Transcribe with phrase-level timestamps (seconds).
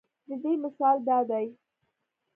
[0.27, 1.45] د دې مثال دا دے